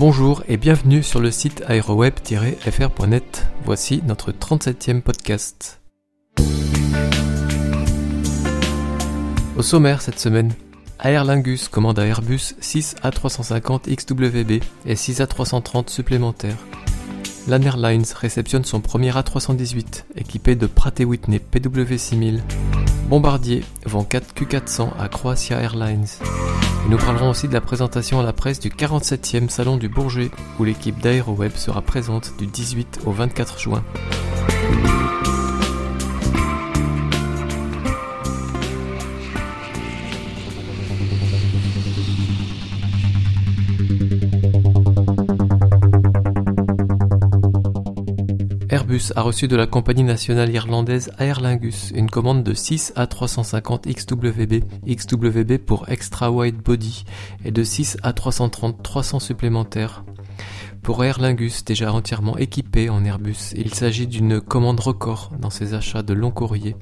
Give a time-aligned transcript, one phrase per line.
[0.00, 3.46] Bonjour et bienvenue sur le site aeroweb-fr.net.
[3.66, 5.82] Voici notre 37e podcast.
[9.58, 10.54] Au sommaire cette semaine,
[11.04, 16.64] Aer Lingus commande à Airbus 6 A350 XWB et 6 A330 supplémentaires.
[17.46, 22.40] LAN Airlines réceptionne son premier A318 équipé de Pratt Whitney PW6000.
[23.10, 26.06] Bombardier vend 4 Q400 à Croatia Airlines.
[26.88, 30.64] Nous parlerons aussi de la présentation à la presse du 47e Salon du Bourget, où
[30.64, 33.84] l'équipe d'AeroWeb sera présente du 18 au 24 juin.
[48.90, 53.86] Airbus a reçu de la compagnie nationale irlandaise Aer Lingus une commande de 6 A350
[53.86, 57.04] XWB, XWB pour Extra Wide Body,
[57.44, 60.02] et de 6 A330 300 supplémentaires.
[60.82, 65.74] Pour Aer Lingus, déjà entièrement équipé en Airbus, il s'agit d'une commande record dans ses
[65.74, 66.74] achats de long courrier.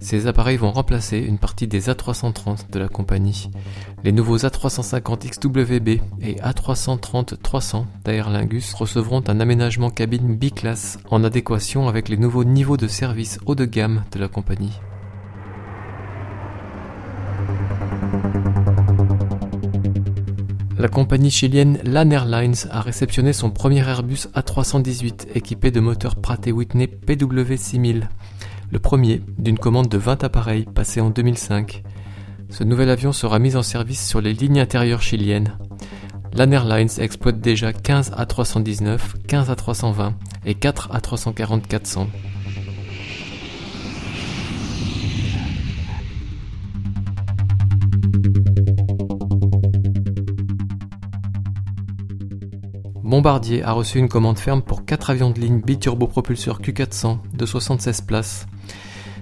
[0.00, 3.50] Ces appareils vont remplacer une partie des A330 de la compagnie.
[4.04, 11.24] Les nouveaux A350 XWB et A330 300 d'Aer Lingus recevront un aménagement cabine B-Class en
[11.24, 14.78] adéquation avec les nouveaux niveaux de service haut de gamme de la compagnie.
[20.76, 26.44] La compagnie chilienne LAN Airlines a réceptionné son premier Airbus A318 équipé de moteurs Pratt
[26.46, 28.08] Whitney PW6000,
[28.72, 31.84] le premier d'une commande de 20 appareils passé en 2005.
[32.50, 35.56] Ce nouvel avion sera mis en service sur les lignes intérieures chiliennes.
[36.36, 40.12] LAN Airlines exploite déjà 15 A319, 15 A320
[40.44, 42.08] et 4 A340-400.
[53.04, 58.00] Bombardier a reçu une commande ferme pour 4 avions de ligne biturbo-propulseur Q400 de 76
[58.00, 58.46] places.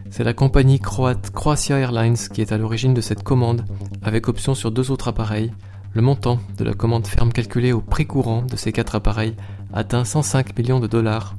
[0.08, 3.64] C'est la compagnie croate Croatia Airlines qui est à l'origine de cette commande,
[4.00, 5.52] avec option sur deux autres appareils.
[5.94, 9.34] Le montant de la commande ferme calculé au prix courant de ces quatre appareils
[9.72, 11.34] atteint 105 millions de dollars.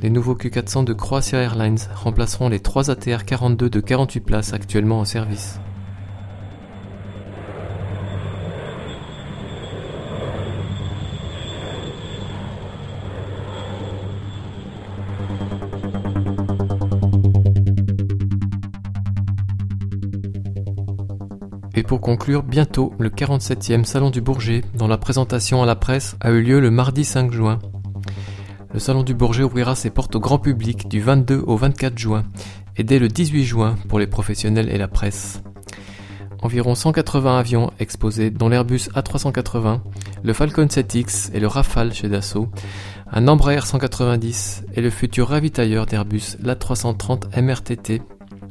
[0.00, 4.98] Les nouveaux Q400 de Croatia Airlines remplaceront les 3 ATR 42 de 48 places actuellement
[4.98, 5.60] en service.
[21.78, 26.16] Et pour conclure, bientôt, le 47e Salon du Bourget, dont la présentation à la presse
[26.22, 27.58] a eu lieu le mardi 5 juin.
[28.72, 32.24] Le Salon du Bourget ouvrira ses portes au grand public du 22 au 24 juin
[32.78, 35.42] et dès le 18 juin pour les professionnels et la presse.
[36.40, 39.80] Environ 180 avions exposés, dont l'Airbus A380,
[40.22, 42.48] le Falcon 7X et le Rafale chez Dassault,
[43.12, 48.00] un Embraer 190 et le futur ravitailleur d'Airbus, l'A330 MRTT